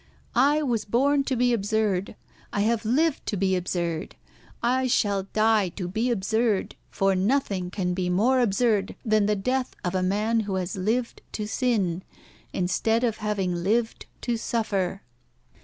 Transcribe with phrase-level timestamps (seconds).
[0.33, 2.15] I was born to be absurd.
[2.51, 4.15] I have lived to be absurd.
[4.63, 9.75] I shall die to be absurd; for nothing can be more absurd than the death
[9.85, 12.01] of a man who has lived to sin,
[12.51, 15.03] instead of having lived to suffer.